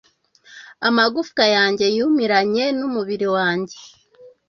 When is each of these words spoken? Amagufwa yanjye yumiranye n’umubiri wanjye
Amagufwa 0.87 1.43
yanjye 1.55 1.85
yumiranye 1.97 2.65
n’umubiri 2.79 3.27
wanjye 3.35 3.77